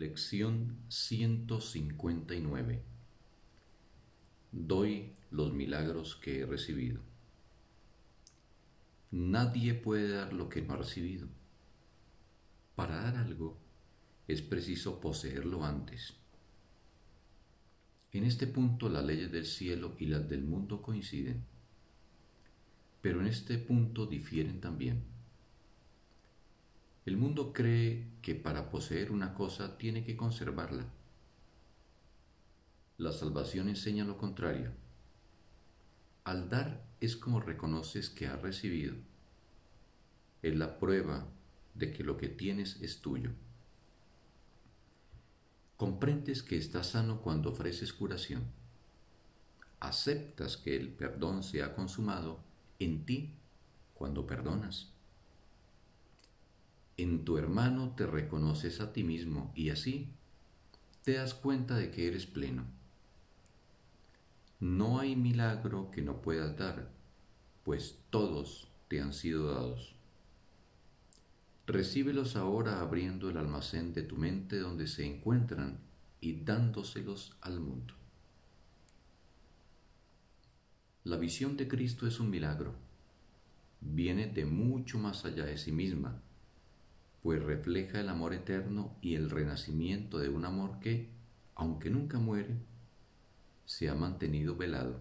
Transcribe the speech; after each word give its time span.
Lección 0.00 0.78
159 0.88 2.82
Doy 4.50 5.12
los 5.30 5.52
milagros 5.52 6.16
que 6.16 6.40
he 6.40 6.46
recibido. 6.46 7.02
Nadie 9.10 9.74
puede 9.74 10.08
dar 10.08 10.32
lo 10.32 10.48
que 10.48 10.62
no 10.62 10.72
ha 10.72 10.78
recibido. 10.78 11.28
Para 12.76 12.96
dar 13.02 13.16
algo 13.18 13.58
es 14.26 14.40
preciso 14.40 15.02
poseerlo 15.02 15.66
antes. 15.66 16.14
En 18.12 18.24
este 18.24 18.46
punto 18.46 18.88
las 18.88 19.04
leyes 19.04 19.30
del 19.30 19.44
cielo 19.44 19.96
y 19.98 20.06
las 20.06 20.26
del 20.30 20.44
mundo 20.44 20.80
coinciden, 20.80 21.44
pero 23.02 23.20
en 23.20 23.26
este 23.26 23.58
punto 23.58 24.06
difieren 24.06 24.62
también. 24.62 25.09
El 27.06 27.16
mundo 27.16 27.52
cree 27.52 28.06
que 28.20 28.34
para 28.34 28.70
poseer 28.70 29.10
una 29.10 29.32
cosa 29.34 29.78
tiene 29.78 30.04
que 30.04 30.16
conservarla. 30.16 30.84
La 32.98 33.12
salvación 33.12 33.70
enseña 33.70 34.04
lo 34.04 34.18
contrario. 34.18 34.70
Al 36.24 36.50
dar 36.50 36.84
es 37.00 37.16
como 37.16 37.40
reconoces 37.40 38.10
que 38.10 38.26
has 38.26 38.42
recibido. 38.42 38.94
Es 40.42 40.54
la 40.54 40.78
prueba 40.78 41.26
de 41.74 41.92
que 41.92 42.04
lo 42.04 42.18
que 42.18 42.28
tienes 42.28 42.80
es 42.82 43.00
tuyo. 43.00 43.30
Comprendes 45.78 46.42
que 46.42 46.58
estás 46.58 46.88
sano 46.88 47.22
cuando 47.22 47.50
ofreces 47.50 47.94
curación. 47.94 48.44
Aceptas 49.80 50.58
que 50.58 50.76
el 50.76 50.90
perdón 50.90 51.42
se 51.42 51.62
ha 51.62 51.74
consumado 51.74 52.40
en 52.78 53.06
ti 53.06 53.32
cuando 53.94 54.26
perdonas. 54.26 54.92
En 57.02 57.24
tu 57.24 57.38
hermano 57.38 57.94
te 57.96 58.06
reconoces 58.06 58.78
a 58.82 58.92
ti 58.92 59.04
mismo 59.04 59.52
y 59.54 59.70
así 59.70 60.10
te 61.02 61.14
das 61.14 61.32
cuenta 61.32 61.74
de 61.76 61.90
que 61.90 62.06
eres 62.06 62.26
pleno. 62.26 62.66
No 64.58 64.98
hay 64.98 65.16
milagro 65.16 65.90
que 65.90 66.02
no 66.02 66.20
puedas 66.20 66.58
dar, 66.58 66.90
pues 67.64 67.96
todos 68.10 68.68
te 68.88 69.00
han 69.00 69.14
sido 69.14 69.46
dados. 69.46 69.94
Recíbelos 71.66 72.36
ahora 72.36 72.82
abriendo 72.82 73.30
el 73.30 73.38
almacén 73.38 73.94
de 73.94 74.02
tu 74.02 74.18
mente 74.18 74.58
donde 74.58 74.86
se 74.86 75.06
encuentran 75.06 75.78
y 76.20 76.44
dándoselos 76.44 77.34
al 77.40 77.60
mundo. 77.60 77.94
La 81.04 81.16
visión 81.16 81.56
de 81.56 81.66
Cristo 81.66 82.06
es 82.06 82.20
un 82.20 82.28
milagro. 82.28 82.74
Viene 83.80 84.26
de 84.26 84.44
mucho 84.44 84.98
más 84.98 85.24
allá 85.24 85.46
de 85.46 85.56
sí 85.56 85.72
misma, 85.72 86.20
pues 87.22 87.42
refleja 87.42 88.00
el 88.00 88.08
amor 88.08 88.32
eterno 88.32 88.96
y 89.02 89.14
el 89.14 89.30
renacimiento 89.30 90.18
de 90.18 90.28
un 90.28 90.44
amor 90.44 90.80
que, 90.80 91.08
aunque 91.54 91.90
nunca 91.90 92.18
muere, 92.18 92.56
se 93.66 93.88
ha 93.88 93.94
mantenido 93.94 94.56
velado. 94.56 95.00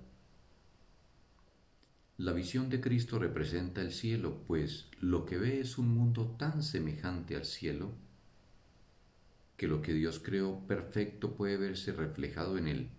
La 2.18 2.34
visión 2.34 2.70
de 2.70 2.82
Cristo 2.82 3.18
representa 3.18 3.80
el 3.82 3.94
cielo, 3.94 4.44
pues 4.46 4.88
lo 5.00 5.26
que 5.26 5.38
ve 5.38 5.62
es 5.62 5.78
un 5.78 5.88
mundo 5.88 6.36
tan 6.38 6.64
semejante 6.64 7.38
al 7.38 7.46
cielo 7.46 7.94
que 9.56 9.68
lo 9.68 9.82
que 9.82 9.94
Dios 9.94 10.20
creó 10.20 10.60
perfecto 10.68 11.36
puede 11.36 11.58
verse 11.58 11.94
reflejado 11.94 12.58
en 12.58 12.68
él. 12.68 12.90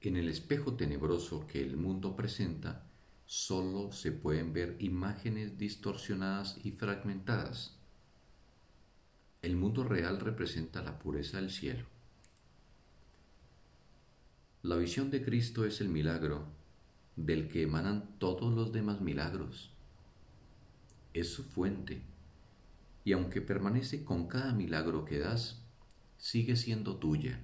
En 0.00 0.16
el 0.16 0.28
espejo 0.28 0.74
tenebroso 0.74 1.46
que 1.46 1.60
el 1.60 1.76
mundo 1.76 2.14
presenta, 2.14 2.84
solo 3.26 3.90
se 3.90 4.12
pueden 4.12 4.52
ver 4.52 4.76
imágenes 4.78 5.58
distorsionadas 5.58 6.58
y 6.64 6.70
fragmentadas. 6.70 7.76
El 9.42 9.56
mundo 9.56 9.84
real 9.84 10.20
representa 10.20 10.82
la 10.82 10.98
pureza 10.98 11.36
del 11.36 11.50
cielo. 11.50 11.84
La 14.62 14.76
visión 14.76 15.10
de 15.10 15.24
Cristo 15.24 15.64
es 15.64 15.80
el 15.80 15.88
milagro 15.88 16.46
del 17.16 17.48
que 17.48 17.62
emanan 17.62 18.18
todos 18.18 18.54
los 18.54 18.72
demás 18.72 19.00
milagros. 19.00 19.72
Es 21.14 21.32
su 21.32 21.44
fuente, 21.44 22.02
y 23.04 23.12
aunque 23.12 23.40
permanece 23.40 24.04
con 24.04 24.26
cada 24.26 24.52
milagro 24.52 25.04
que 25.04 25.18
das, 25.18 25.62
sigue 26.18 26.56
siendo 26.56 26.96
tuya. 26.96 27.40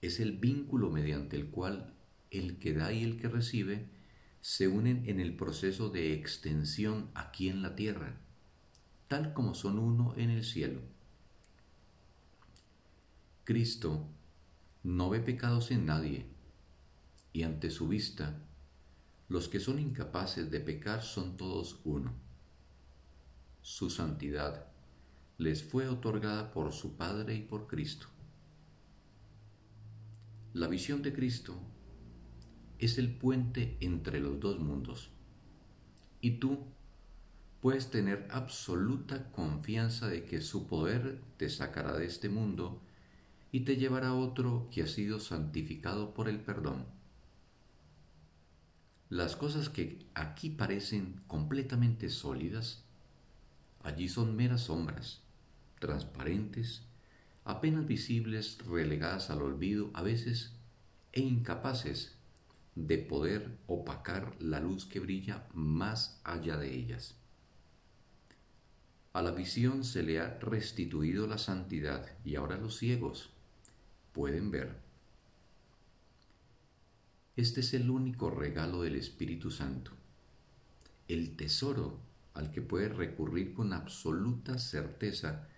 Es 0.00 0.20
el 0.20 0.38
vínculo 0.38 0.90
mediante 0.90 1.36
el 1.36 1.48
cual 1.48 1.92
el 2.30 2.58
que 2.58 2.74
da 2.74 2.92
y 2.92 3.04
el 3.04 3.18
que 3.18 3.28
recibe 3.28 3.88
se 4.40 4.68
unen 4.68 5.08
en 5.08 5.20
el 5.20 5.36
proceso 5.36 5.88
de 5.88 6.12
extensión 6.12 7.10
aquí 7.14 7.48
en 7.48 7.62
la 7.62 7.74
tierra, 7.74 8.16
tal 9.08 9.32
como 9.32 9.54
son 9.54 9.78
uno 9.78 10.14
en 10.16 10.30
el 10.30 10.44
cielo. 10.44 10.80
Cristo 13.44 14.06
no 14.82 15.08
ve 15.08 15.20
pecados 15.20 15.70
en 15.70 15.86
nadie, 15.86 16.26
y 17.32 17.42
ante 17.42 17.70
su 17.70 17.88
vista, 17.88 18.38
los 19.28 19.48
que 19.48 19.60
son 19.60 19.78
incapaces 19.78 20.50
de 20.50 20.60
pecar 20.60 21.02
son 21.02 21.36
todos 21.36 21.80
uno. 21.84 22.12
Su 23.62 23.88
santidad 23.88 24.66
les 25.38 25.64
fue 25.64 25.88
otorgada 25.88 26.52
por 26.52 26.72
su 26.72 26.96
Padre 26.96 27.34
y 27.34 27.40
por 27.40 27.66
Cristo. 27.66 28.06
La 30.52 30.68
visión 30.68 31.02
de 31.02 31.12
Cristo 31.12 31.58
es 32.78 32.98
el 32.98 33.10
puente 33.14 33.76
entre 33.80 34.20
los 34.20 34.40
dos 34.40 34.58
mundos. 34.58 35.10
Y 36.20 36.32
tú 36.38 36.66
puedes 37.60 37.90
tener 37.90 38.28
absoluta 38.30 39.30
confianza 39.32 40.08
de 40.08 40.24
que 40.24 40.40
su 40.40 40.66
poder 40.66 41.20
te 41.38 41.48
sacará 41.48 41.94
de 41.96 42.06
este 42.06 42.28
mundo 42.28 42.80
y 43.52 43.60
te 43.60 43.76
llevará 43.76 44.08
a 44.08 44.14
otro 44.14 44.68
que 44.70 44.82
ha 44.82 44.86
sido 44.86 45.20
santificado 45.20 46.12
por 46.12 46.28
el 46.28 46.40
perdón. 46.40 46.84
Las 49.08 49.36
cosas 49.36 49.68
que 49.68 50.04
aquí 50.14 50.50
parecen 50.50 51.20
completamente 51.26 52.10
sólidas, 52.10 52.82
allí 53.82 54.08
son 54.08 54.34
meras 54.34 54.62
sombras, 54.62 55.22
transparentes, 55.78 56.82
apenas 57.44 57.86
visibles, 57.86 58.58
relegadas 58.66 59.30
al 59.30 59.42
olvido 59.42 59.90
a 59.94 60.02
veces 60.02 60.52
e 61.12 61.20
incapaces 61.20 62.13
de 62.74 62.98
poder 62.98 63.58
opacar 63.66 64.34
la 64.40 64.60
luz 64.60 64.84
que 64.84 65.00
brilla 65.00 65.46
más 65.52 66.20
allá 66.24 66.56
de 66.56 66.74
ellas. 66.74 67.14
A 69.12 69.22
la 69.22 69.30
visión 69.30 69.84
se 69.84 70.02
le 70.02 70.18
ha 70.18 70.38
restituido 70.40 71.26
la 71.26 71.38
santidad 71.38 72.08
y 72.24 72.34
ahora 72.34 72.58
los 72.58 72.78
ciegos 72.78 73.30
pueden 74.12 74.50
ver. 74.50 74.76
Este 77.36 77.60
es 77.60 77.74
el 77.74 77.90
único 77.90 78.30
regalo 78.30 78.82
del 78.82 78.96
Espíritu 78.96 79.50
Santo, 79.50 79.92
el 81.06 81.36
tesoro 81.36 82.00
al 82.34 82.50
que 82.50 82.62
puedes 82.62 82.94
recurrir 82.94 83.54
con 83.54 83.72
absoluta 83.72 84.58
certeza 84.58 85.48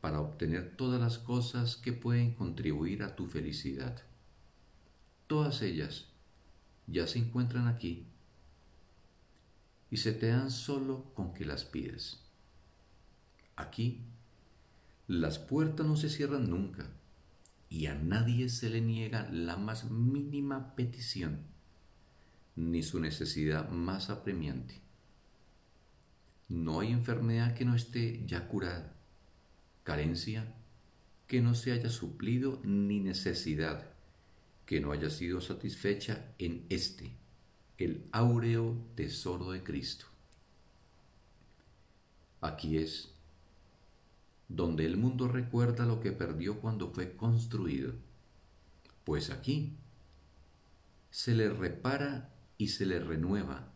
para 0.00 0.20
obtener 0.20 0.76
todas 0.76 1.00
las 1.00 1.18
cosas 1.18 1.76
que 1.76 1.92
pueden 1.92 2.34
contribuir 2.34 3.02
a 3.02 3.16
tu 3.16 3.26
felicidad. 3.26 4.02
Todas 5.26 5.62
ellas 5.62 6.13
ya 6.86 7.06
se 7.06 7.18
encuentran 7.18 7.66
aquí 7.66 8.06
y 9.90 9.96
se 9.98 10.12
te 10.12 10.28
dan 10.28 10.50
solo 10.50 11.12
con 11.14 11.32
que 11.34 11.44
las 11.44 11.64
pides. 11.64 12.20
Aquí 13.56 14.00
las 15.06 15.38
puertas 15.38 15.86
no 15.86 15.96
se 15.96 16.08
cierran 16.08 16.50
nunca 16.50 16.88
y 17.68 17.86
a 17.86 17.94
nadie 17.94 18.48
se 18.48 18.70
le 18.70 18.80
niega 18.80 19.28
la 19.30 19.56
más 19.56 19.90
mínima 19.90 20.74
petición, 20.74 21.40
ni 22.56 22.82
su 22.82 23.00
necesidad 23.00 23.68
más 23.70 24.10
apremiante. 24.10 24.80
No 26.48 26.80
hay 26.80 26.92
enfermedad 26.92 27.54
que 27.54 27.64
no 27.64 27.74
esté 27.74 28.24
ya 28.26 28.48
curada, 28.48 28.94
carencia 29.82 30.54
que 31.26 31.40
no 31.40 31.54
se 31.54 31.72
haya 31.72 31.88
suplido, 31.88 32.60
ni 32.64 33.00
necesidad 33.00 33.93
que 34.66 34.80
no 34.80 34.92
haya 34.92 35.10
sido 35.10 35.40
satisfecha 35.40 36.32
en 36.38 36.66
este, 36.68 37.12
el 37.78 38.06
áureo 38.12 38.76
tesoro 38.94 39.50
de 39.50 39.62
Cristo. 39.62 40.06
Aquí 42.40 42.78
es 42.78 43.10
donde 44.48 44.86
el 44.86 44.96
mundo 44.96 45.28
recuerda 45.28 45.86
lo 45.86 46.00
que 46.00 46.12
perdió 46.12 46.60
cuando 46.60 46.90
fue 46.90 47.16
construido. 47.16 47.92
Pues 49.04 49.30
aquí 49.30 49.76
se 51.10 51.34
le 51.34 51.48
repara 51.48 52.30
y 52.58 52.68
se 52.68 52.86
le 52.86 52.98
renueva, 52.98 53.72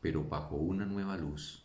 pero 0.00 0.24
bajo 0.24 0.56
una 0.56 0.86
nueva 0.86 1.16
luz. 1.16 1.64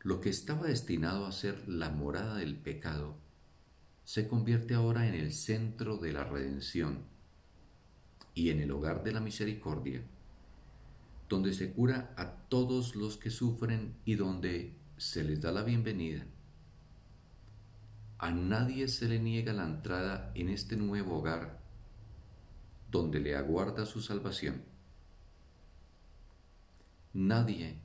Lo 0.00 0.20
que 0.20 0.30
estaba 0.30 0.66
destinado 0.66 1.26
a 1.26 1.32
ser 1.32 1.68
la 1.68 1.90
morada 1.90 2.36
del 2.36 2.56
pecado 2.56 3.16
se 4.04 4.28
convierte 4.28 4.74
ahora 4.74 5.06
en 5.08 5.14
el 5.14 5.32
centro 5.32 5.96
de 5.96 6.12
la 6.12 6.24
redención 6.24 7.04
y 8.34 8.50
en 8.50 8.60
el 8.60 8.70
hogar 8.70 9.04
de 9.04 9.12
la 9.12 9.20
misericordia, 9.20 10.02
donde 11.28 11.52
se 11.52 11.72
cura 11.72 12.14
a 12.16 12.32
todos 12.48 12.96
los 12.96 13.16
que 13.16 13.30
sufren 13.30 13.94
y 14.04 14.14
donde 14.14 14.74
se 14.96 15.24
les 15.24 15.40
da 15.40 15.52
la 15.52 15.62
bienvenida. 15.62 16.26
A 18.18 18.30
nadie 18.30 18.88
se 18.88 19.08
le 19.08 19.18
niega 19.18 19.52
la 19.52 19.64
entrada 19.64 20.30
en 20.34 20.48
este 20.48 20.76
nuevo 20.76 21.18
hogar 21.18 21.60
donde 22.90 23.20
le 23.20 23.34
aguarda 23.34 23.86
su 23.86 24.00
salvación. 24.00 24.62
Nadie 27.14 27.76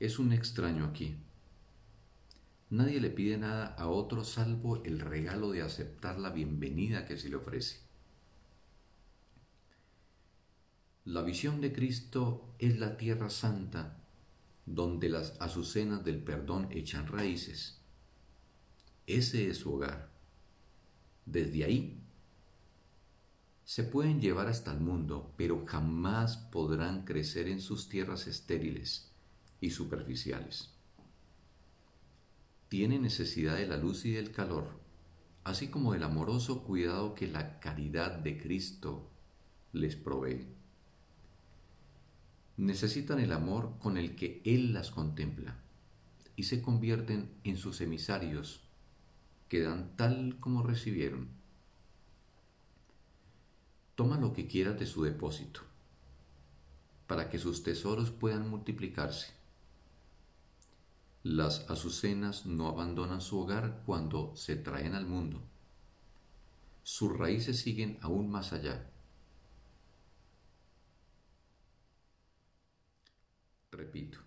es 0.00 0.18
un 0.18 0.32
extraño 0.32 0.86
aquí. 0.86 1.16
Nadie 2.70 3.00
le 3.00 3.10
pide 3.10 3.36
nada 3.36 3.74
a 3.74 3.88
otro 3.88 4.22
salvo 4.22 4.80
el 4.84 5.00
regalo 5.00 5.50
de 5.50 5.60
aceptar 5.60 6.20
la 6.20 6.30
bienvenida 6.30 7.04
que 7.04 7.18
se 7.18 7.28
le 7.28 7.34
ofrece. 7.34 7.80
La 11.04 11.22
visión 11.22 11.60
de 11.60 11.72
Cristo 11.72 12.54
es 12.60 12.78
la 12.78 12.96
tierra 12.96 13.28
santa 13.28 13.96
donde 14.66 15.08
las 15.08 15.36
azucenas 15.40 16.04
del 16.04 16.22
perdón 16.22 16.68
echan 16.70 17.08
raíces. 17.08 17.80
Ese 19.08 19.50
es 19.50 19.58
su 19.58 19.74
hogar. 19.74 20.12
Desde 21.26 21.64
ahí 21.64 22.00
se 23.64 23.82
pueden 23.82 24.20
llevar 24.20 24.46
hasta 24.46 24.72
el 24.72 24.78
mundo, 24.78 25.34
pero 25.36 25.66
jamás 25.66 26.36
podrán 26.36 27.04
crecer 27.04 27.48
en 27.48 27.60
sus 27.60 27.88
tierras 27.88 28.28
estériles 28.28 29.10
y 29.60 29.70
superficiales 29.70 30.79
tiene 32.70 33.00
necesidad 33.00 33.56
de 33.56 33.66
la 33.66 33.76
luz 33.76 34.04
y 34.04 34.12
del 34.12 34.30
calor, 34.30 34.68
así 35.42 35.70
como 35.70 35.92
del 35.92 36.04
amoroso 36.04 36.62
cuidado 36.62 37.16
que 37.16 37.26
la 37.26 37.58
caridad 37.58 38.12
de 38.20 38.38
Cristo 38.38 39.10
les 39.72 39.96
provee. 39.96 40.46
Necesitan 42.56 43.18
el 43.18 43.32
amor 43.32 43.76
con 43.80 43.96
el 43.96 44.14
que 44.14 44.40
Él 44.44 44.72
las 44.72 44.92
contempla 44.92 45.58
y 46.36 46.44
se 46.44 46.62
convierten 46.62 47.34
en 47.42 47.56
sus 47.56 47.80
emisarios 47.80 48.62
que 49.48 49.62
dan 49.62 49.96
tal 49.96 50.38
como 50.38 50.62
recibieron. 50.62 51.28
Toma 53.96 54.16
lo 54.16 54.32
que 54.32 54.46
quieras 54.46 54.78
de 54.78 54.86
su 54.86 55.02
depósito 55.02 55.62
para 57.08 57.30
que 57.30 57.40
sus 57.40 57.64
tesoros 57.64 58.12
puedan 58.12 58.48
multiplicarse 58.48 59.39
las 61.22 61.68
azucenas 61.68 62.46
no 62.46 62.68
abandonan 62.68 63.20
su 63.20 63.38
hogar 63.38 63.82
cuando 63.84 64.34
se 64.36 64.56
traen 64.56 64.94
al 64.94 65.06
mundo. 65.06 65.42
Sus 66.82 67.16
raíces 67.16 67.60
siguen 67.60 67.98
aún 68.00 68.30
más 68.30 68.54
allá. 68.54 68.90
Repito, 73.70 74.18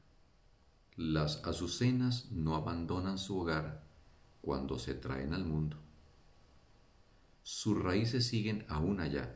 las 0.96 1.44
azucenas 1.46 2.32
no 2.32 2.56
abandonan 2.56 3.18
su 3.18 3.40
hogar 3.40 3.84
cuando 4.42 4.78
se 4.78 4.94
traen 4.94 5.34
al 5.34 5.46
mundo. 5.46 5.78
Sus 7.42 7.82
raíces 7.82 8.28
siguen 8.28 8.66
aún 8.70 9.00
allá. 9.00 9.36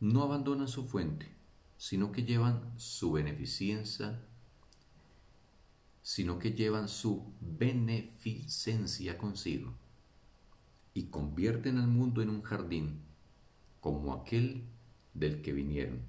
No 0.00 0.24
abandonan 0.24 0.68
su 0.68 0.86
fuente, 0.86 1.32
sino 1.76 2.10
que 2.10 2.24
llevan 2.24 2.72
su 2.76 3.12
beneficencia 3.12 4.27
sino 6.08 6.38
que 6.38 6.52
llevan 6.52 6.88
su 6.88 7.34
beneficencia 7.38 9.18
consigo 9.18 9.74
y 10.94 11.08
convierten 11.08 11.76
al 11.76 11.86
mundo 11.86 12.22
en 12.22 12.30
un 12.30 12.40
jardín 12.40 13.02
como 13.82 14.14
aquel 14.14 14.64
del 15.12 15.42
que 15.42 15.52
vinieron 15.52 16.00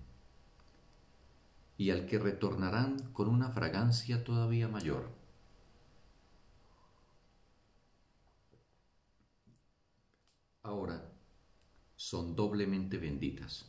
y 1.76 1.90
al 1.90 2.06
que 2.06 2.18
retornarán 2.18 3.12
con 3.12 3.28
una 3.28 3.50
fragancia 3.50 4.24
todavía 4.24 4.70
mayor. 4.70 5.12
Ahora 10.64 11.12
son 11.98 12.38
doblemente 12.38 12.98
benditas. 12.98 13.66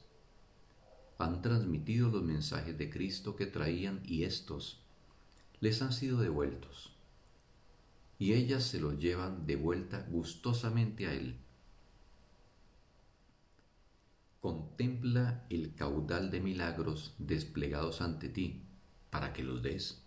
Han 1.19 1.43
transmitido 1.43 2.09
los 2.09 2.23
mensajes 2.23 2.79
de 2.79 2.89
Cristo 2.89 3.35
que 3.35 3.47
traían 3.47 4.01
y 4.05 4.23
estos 4.23 4.85
les 5.61 5.83
han 5.83 5.93
sido 5.93 6.19
devueltos, 6.19 6.93
y 8.19 8.33
ellas 8.33 8.65
se 8.65 8.81
los 8.81 8.99
llevan 8.99 9.47
de 9.47 9.57
vuelta 9.57 10.07
gustosamente 10.11 11.07
a 11.07 11.13
Él. 11.13 11.37
Contempla 14.41 15.45
el 15.51 15.75
caudal 15.75 16.31
de 16.31 16.41
milagros 16.41 17.15
desplegados 17.19 18.01
ante 18.01 18.31
ti 18.31 18.63
para 19.11 19.35
que 19.35 19.43
los 19.43 19.63
des. 19.63 20.03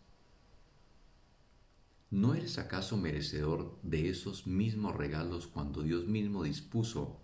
¿No 2.10 2.34
eres 2.34 2.58
acaso 2.58 2.98
merecedor 2.98 3.80
de 3.84 4.10
esos 4.10 4.48
mismos 4.48 4.96
regalos 4.96 5.48
cuando 5.48 5.82
Dios 5.82 6.06
mismo 6.06 6.44
dispuso 6.44 7.20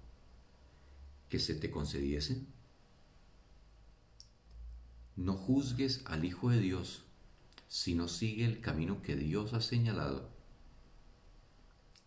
que 1.30 1.40
se 1.40 1.56
te 1.56 1.72
concediesen? 1.72 2.48
No 5.16 5.34
juzgues 5.34 6.04
al 6.06 6.26
Hijo 6.26 6.50
de 6.50 6.60
Dios 6.60 7.09
sino 7.70 8.08
sigue 8.08 8.46
el 8.46 8.60
camino 8.60 9.02
que 9.02 9.16
Dios 9.16 9.54
ha 9.54 9.62
señalado. 9.62 10.28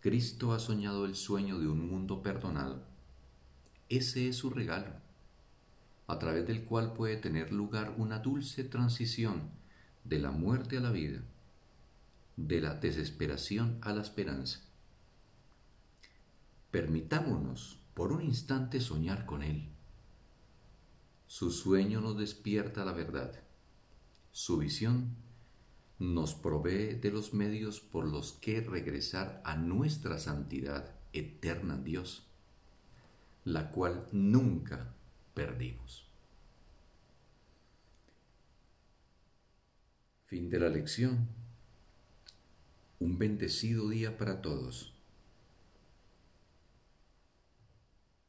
Cristo 0.01 0.53
ha 0.53 0.59
soñado 0.59 1.07
el 1.07 1.15
sueño 1.15 1.61
de 1.61 1.69
un 1.69 1.89
mundo 1.89 2.21
perdonado. 2.21 2.83
Ese 3.89 4.29
es 4.29 4.37
su 4.37 4.51
regalo, 4.51 4.93
a 6.09 6.19
través 6.19 6.47
del 6.47 6.65
cual 6.65 6.93
puede 6.93 7.17
tener 7.17 7.53
lugar 7.53 7.95
una 7.97 8.19
dulce 8.19 8.65
transición 8.65 9.51
de 10.03 10.19
la 10.19 10.33
muerte 10.33 10.79
a 10.79 10.81
la 10.81 10.91
vida, 10.91 11.21
de 12.37 12.61
la 12.61 12.75
desesperación 12.75 13.79
a 13.83 13.93
la 13.93 14.03
esperanza. 14.03 14.61
Permitámonos 16.73 17.79
por 17.95 18.11
un 18.11 18.23
instante 18.23 18.81
soñar 18.81 19.27
con 19.27 19.45
Él. 19.45 19.69
Su 21.29 21.53
sueño 21.53 22.01
nos 22.01 22.19
despierta 22.19 22.85
la 22.85 22.93
verdad. 22.93 23.41
Su 24.33 24.59
visión 24.59 25.15
nos 26.03 26.35
provee 26.35 26.95
de 26.95 27.13
los 27.13 27.33
medios 27.33 27.81
por 27.81 28.07
los 28.09 28.33
que 28.33 28.61
regresar 28.61 29.41
a 29.45 29.55
nuestra 29.55 30.19
santidad 30.19 30.97
eterna 31.13 31.79
Dios, 31.79 32.27
la 33.45 33.71
cual 33.71 34.07
nunca 34.11 34.95
perdimos. 35.33 36.11
Fin 40.27 40.51
de 40.51 40.59
la 40.59 40.71
lección. 40.71 41.29
Un 42.99 43.19
bendecido 43.19 43.89
día 43.89 44.19
para 44.19 44.43
todos. 44.43 44.92